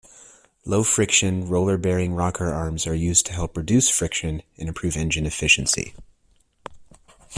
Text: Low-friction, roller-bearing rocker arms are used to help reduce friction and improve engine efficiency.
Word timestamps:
Low-friction, 0.65 1.47
roller-bearing 1.47 2.15
rocker 2.15 2.51
arms 2.51 2.87
are 2.87 2.95
used 2.95 3.27
to 3.27 3.33
help 3.33 3.55
reduce 3.55 3.87
friction 3.87 4.41
and 4.57 4.67
improve 4.67 4.97
engine 4.97 5.27
efficiency. 5.27 5.93